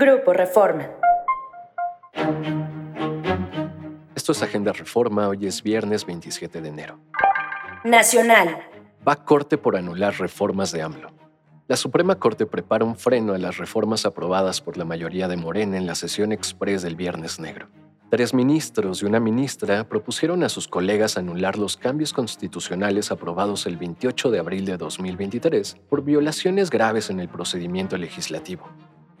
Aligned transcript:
Grupo 0.00 0.32
Reforma. 0.32 0.88
Esto 4.14 4.30
es 4.30 4.42
Agenda 4.44 4.72
Reforma, 4.72 5.26
hoy 5.26 5.48
es 5.48 5.60
viernes 5.60 6.06
27 6.06 6.60
de 6.60 6.68
enero. 6.68 7.00
Nacional. 7.82 8.58
Va 9.06 9.14
a 9.14 9.24
corte 9.24 9.58
por 9.58 9.76
anular 9.76 10.14
reformas 10.20 10.70
de 10.70 10.82
AMLO. 10.82 11.10
La 11.66 11.74
Suprema 11.74 12.14
Corte 12.14 12.46
prepara 12.46 12.84
un 12.84 12.94
freno 12.94 13.34
a 13.34 13.38
las 13.38 13.56
reformas 13.56 14.06
aprobadas 14.06 14.60
por 14.60 14.76
la 14.76 14.84
mayoría 14.84 15.26
de 15.26 15.36
Morena 15.36 15.76
en 15.76 15.86
la 15.86 15.96
sesión 15.96 16.30
express 16.30 16.82
del 16.82 16.94
Viernes 16.94 17.40
Negro. 17.40 17.66
Tres 18.08 18.32
ministros 18.32 19.02
y 19.02 19.04
una 19.04 19.18
ministra 19.18 19.82
propusieron 19.82 20.44
a 20.44 20.48
sus 20.48 20.68
colegas 20.68 21.18
anular 21.18 21.58
los 21.58 21.76
cambios 21.76 22.12
constitucionales 22.12 23.10
aprobados 23.10 23.66
el 23.66 23.76
28 23.76 24.30
de 24.30 24.38
abril 24.38 24.64
de 24.64 24.76
2023 24.76 25.76
por 25.90 26.04
violaciones 26.04 26.70
graves 26.70 27.10
en 27.10 27.18
el 27.18 27.28
procedimiento 27.28 27.96
legislativo. 27.96 28.70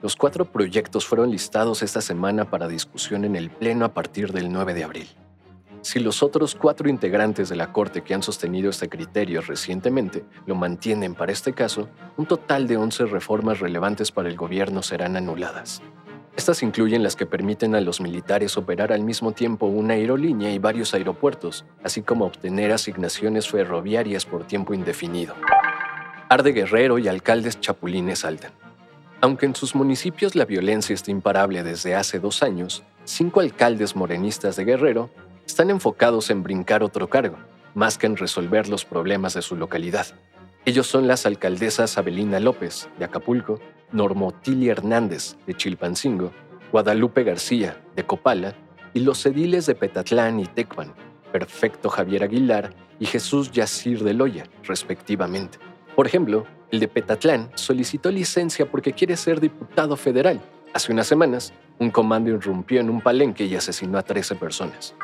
Los 0.00 0.14
cuatro 0.14 0.44
proyectos 0.44 1.06
fueron 1.06 1.32
listados 1.32 1.82
esta 1.82 2.00
semana 2.00 2.48
para 2.48 2.68
discusión 2.68 3.24
en 3.24 3.34
el 3.34 3.50
Pleno 3.50 3.84
a 3.84 3.94
partir 3.94 4.32
del 4.32 4.52
9 4.52 4.72
de 4.72 4.84
abril. 4.84 5.08
Si 5.80 5.98
los 5.98 6.22
otros 6.22 6.54
cuatro 6.54 6.88
integrantes 6.88 7.48
de 7.48 7.56
la 7.56 7.72
Corte 7.72 8.02
que 8.02 8.14
han 8.14 8.22
sostenido 8.22 8.70
este 8.70 8.88
criterio 8.88 9.40
recientemente 9.40 10.24
lo 10.46 10.54
mantienen 10.54 11.16
para 11.16 11.32
este 11.32 11.52
caso, 11.52 11.88
un 12.16 12.26
total 12.26 12.68
de 12.68 12.76
11 12.76 13.06
reformas 13.06 13.58
relevantes 13.58 14.12
para 14.12 14.28
el 14.28 14.36
gobierno 14.36 14.82
serán 14.82 15.16
anuladas. 15.16 15.82
Estas 16.36 16.62
incluyen 16.62 17.02
las 17.02 17.16
que 17.16 17.26
permiten 17.26 17.74
a 17.74 17.80
los 17.80 18.00
militares 18.00 18.56
operar 18.56 18.92
al 18.92 19.02
mismo 19.02 19.32
tiempo 19.32 19.66
una 19.66 19.94
aerolínea 19.94 20.52
y 20.52 20.60
varios 20.60 20.94
aeropuertos, 20.94 21.64
así 21.82 22.02
como 22.02 22.24
obtener 22.24 22.70
asignaciones 22.70 23.48
ferroviarias 23.48 24.24
por 24.26 24.44
tiempo 24.44 24.74
indefinido. 24.74 25.34
Arde 26.28 26.52
Guerrero 26.52 27.00
y 27.00 27.08
alcaldes 27.08 27.58
chapulines 27.58 28.20
saltan. 28.20 28.67
Aunque 29.20 29.46
en 29.46 29.56
sus 29.56 29.74
municipios 29.74 30.36
la 30.36 30.44
violencia 30.44 30.94
está 30.94 31.10
imparable 31.10 31.64
desde 31.64 31.96
hace 31.96 32.20
dos 32.20 32.44
años, 32.44 32.84
cinco 33.04 33.40
alcaldes 33.40 33.96
morenistas 33.96 34.54
de 34.54 34.64
Guerrero 34.64 35.10
están 35.44 35.70
enfocados 35.70 36.30
en 36.30 36.44
brincar 36.44 36.84
otro 36.84 37.08
cargo, 37.08 37.36
más 37.74 37.98
que 37.98 38.06
en 38.06 38.16
resolver 38.16 38.68
los 38.68 38.84
problemas 38.84 39.34
de 39.34 39.42
su 39.42 39.56
localidad. 39.56 40.06
Ellos 40.64 40.86
son 40.86 41.08
las 41.08 41.26
alcaldesas 41.26 41.98
Abelina 41.98 42.38
López, 42.38 42.88
de 42.96 43.06
Acapulco, 43.06 43.58
Normotilia 43.90 44.70
Hernández, 44.70 45.36
de 45.46 45.54
Chilpancingo, 45.54 46.30
Guadalupe 46.70 47.24
García, 47.24 47.82
de 47.96 48.04
Copala, 48.04 48.54
y 48.94 49.00
los 49.00 49.26
ediles 49.26 49.66
de 49.66 49.74
Petatlán 49.74 50.38
y 50.38 50.46
Tecpan, 50.46 50.94
Perfecto 51.32 51.88
Javier 51.88 52.22
Aguilar 52.22 52.72
y 53.00 53.06
Jesús 53.06 53.50
Yacir 53.50 54.04
de 54.04 54.14
Loya, 54.14 54.44
respectivamente. 54.62 55.58
Por 55.96 56.06
ejemplo, 56.06 56.46
el 56.70 56.80
de 56.80 56.88
Petatlán 56.88 57.50
solicitó 57.54 58.10
licencia 58.10 58.70
porque 58.70 58.92
quiere 58.92 59.16
ser 59.16 59.40
diputado 59.40 59.96
federal. 59.96 60.40
Hace 60.74 60.92
unas 60.92 61.06
semanas, 61.06 61.52
un 61.78 61.90
comando 61.90 62.30
irrumpió 62.30 62.80
en 62.80 62.90
un 62.90 63.00
palenque 63.00 63.44
y 63.44 63.54
asesinó 63.54 63.98
a 63.98 64.02
13 64.02 64.34
personas. 64.34 64.94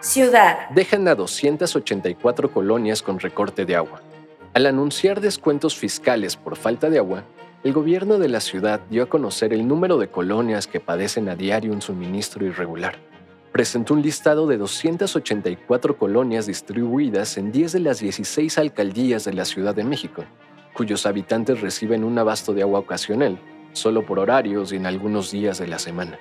Ciudad. 0.00 0.68
Dejan 0.70 1.08
a 1.08 1.14
284 1.14 2.52
colonias 2.52 3.02
con 3.02 3.18
recorte 3.18 3.64
de 3.64 3.76
agua. 3.76 4.02
Al 4.52 4.66
anunciar 4.66 5.20
descuentos 5.20 5.76
fiscales 5.76 6.36
por 6.36 6.56
falta 6.56 6.90
de 6.90 6.98
agua, 6.98 7.24
el 7.62 7.72
gobierno 7.72 8.18
de 8.18 8.28
la 8.28 8.40
ciudad 8.40 8.80
dio 8.90 9.02
a 9.02 9.08
conocer 9.08 9.52
el 9.52 9.68
número 9.68 9.98
de 9.98 10.08
colonias 10.08 10.66
que 10.66 10.80
padecen 10.80 11.28
a 11.28 11.36
diario 11.36 11.72
un 11.72 11.82
suministro 11.82 12.44
irregular. 12.44 12.96
Presentó 13.52 13.94
un 13.94 14.02
listado 14.02 14.46
de 14.46 14.56
284 14.56 15.98
colonias 15.98 16.46
distribuidas 16.46 17.36
en 17.36 17.52
10 17.52 17.72
de 17.72 17.80
las 17.80 18.00
16 18.00 18.58
alcaldías 18.58 19.24
de 19.24 19.34
la 19.34 19.44
Ciudad 19.44 19.74
de 19.74 19.84
México, 19.84 20.24
cuyos 20.74 21.06
habitantes 21.06 21.60
reciben 21.60 22.04
un 22.04 22.18
abasto 22.18 22.52
de 22.54 22.62
agua 22.62 22.80
ocasional, 22.80 23.38
solo 23.72 24.04
por 24.04 24.18
horarios 24.18 24.72
y 24.72 24.76
en 24.76 24.86
algunos 24.86 25.30
días 25.30 25.58
de 25.58 25.68
la 25.68 25.78
semana. 25.78 26.18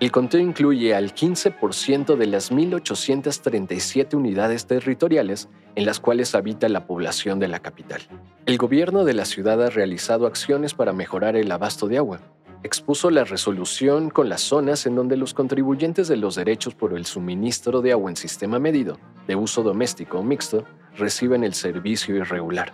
El 0.00 0.10
conteo 0.10 0.40
incluye 0.40 0.94
al 0.94 1.14
15% 1.14 2.16
de 2.16 2.26
las 2.26 2.50
1.837 2.50 4.14
unidades 4.14 4.66
territoriales 4.66 5.50
en 5.74 5.84
las 5.84 6.00
cuales 6.00 6.34
habita 6.34 6.70
la 6.70 6.86
población 6.86 7.38
de 7.38 7.48
la 7.48 7.58
capital. 7.58 8.00
El 8.46 8.56
gobierno 8.56 9.04
de 9.04 9.12
la 9.12 9.26
ciudad 9.26 9.62
ha 9.62 9.68
realizado 9.68 10.26
acciones 10.26 10.72
para 10.72 10.94
mejorar 10.94 11.36
el 11.36 11.52
abasto 11.52 11.86
de 11.86 11.98
agua. 11.98 12.20
Expuso 12.62 13.10
la 13.10 13.24
resolución 13.24 14.08
con 14.08 14.30
las 14.30 14.40
zonas 14.40 14.86
en 14.86 14.94
donde 14.94 15.18
los 15.18 15.34
contribuyentes 15.34 16.08
de 16.08 16.16
los 16.16 16.34
derechos 16.34 16.74
por 16.74 16.94
el 16.94 17.04
suministro 17.04 17.82
de 17.82 17.92
agua 17.92 18.10
en 18.10 18.16
sistema 18.16 18.58
medido, 18.58 18.98
de 19.26 19.36
uso 19.36 19.62
doméstico 19.62 20.20
o 20.20 20.22
mixto, 20.22 20.64
reciben 20.96 21.44
el 21.44 21.52
servicio 21.52 22.16
irregular. 22.16 22.72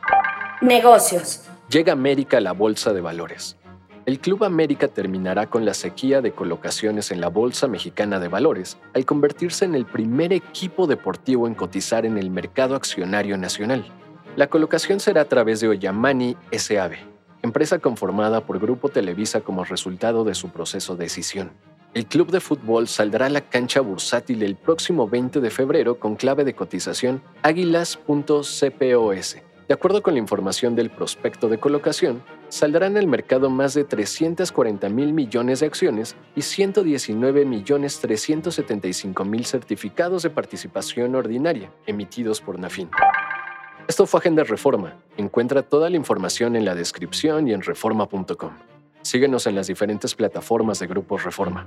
Negocios. 0.63 1.43
Llega 1.69 1.93
América 1.93 2.39
a 2.39 2.41
la 2.41 2.53
Bolsa 2.53 2.95
de 2.95 3.03
Valores. 3.03 3.57
El 4.07 4.21
Club 4.21 4.45
América 4.45 4.89
terminará 4.89 5.49
con 5.49 5.67
la 5.67 5.75
sequía 5.75 6.23
de 6.23 6.33
colocaciones 6.33 7.11
en 7.11 7.21
la 7.21 7.29
Bolsa 7.29 7.69
Mexicana 7.69 8.21
de 8.21 8.29
Valores 8.29 8.79
al 8.95 9.05
convertirse 9.05 9.67
en 9.67 9.75
el 9.75 9.85
primer 9.85 10.33
equipo 10.33 10.87
deportivo 10.87 11.47
en 11.47 11.55
cotizar 11.55 12.07
en 12.07 12.17
el 12.17 12.31
mercado 12.31 12.75
accionario 12.75 13.37
nacional. 13.37 13.85
La 14.37 14.47
colocación 14.47 14.99
será 14.99 15.23
a 15.23 15.29
través 15.29 15.61
de 15.61 15.69
Oyamani 15.69 16.37
SAB, 16.53 16.93
empresa 17.43 17.79
conformada 17.79 18.41
por 18.47 18.59
Grupo 18.59 18.89
Televisa 18.89 19.43
como 19.43 19.65
resultado 19.65 20.25
de 20.25 20.35
su 20.35 20.49
proceso 20.49 20.97
de 20.97 21.05
decisión. 21.05 21.53
El 21.93 22.07
club 22.07 22.31
de 22.31 22.41
fútbol 22.41 22.89
saldrá 22.89 23.27
a 23.27 23.31
la 23.31 23.43
cancha 23.43 23.81
bursátil 23.81 24.43
el 24.43 24.57
próximo 24.57 25.07
20 25.07 25.41
de 25.41 25.51
febrero 25.51 25.99
con 25.99 26.17
clave 26.17 26.45
de 26.45 26.55
cotización 26.55 27.23
águilas.cpos. 27.43 29.37
De 29.69 29.75
acuerdo 29.75 30.01
con 30.01 30.15
la 30.15 30.21
información 30.21 30.77
del 30.77 30.91
prospecto 30.91 31.49
de 31.49 31.59
colocación, 31.59 32.23
saldrán 32.49 32.97
al 32.97 33.09
mercado 33.09 33.51
más 33.51 33.75
de 33.75 33.83
340 33.83 34.89
mil 34.91 35.13
millones 35.13 35.59
de 35.59 35.67
acciones 35.67 36.15
y 36.37 36.43
119 36.43 37.45
millones 37.45 37.99
375 37.99 39.25
mil 39.25 39.45
certificados 39.45 40.23
de 40.23 40.31
participación 40.31 41.17
ordinaria 41.17 41.73
emitidos 41.87 42.41
por 42.41 42.61
Nafin. 42.61 42.89
Esto 43.89 44.07
fue 44.07 44.21
Agenda 44.21 44.45
Reforma. 44.45 44.95
Encuentra 45.17 45.63
toda 45.63 45.91
la 45.91 45.97
información 45.97 46.55
en 46.55 46.65
la 46.65 46.77
descripción 46.77 47.49
y 47.49 47.53
en 47.53 47.63
reforma.com. 47.63 48.53
Síguenos 49.03 49.49
en 49.49 49.57
las 49.57 49.67
diferentes 49.67 50.15
plataformas 50.15 50.79
de 50.79 50.87
Grupos 50.87 51.25
Reforma. 51.25 51.67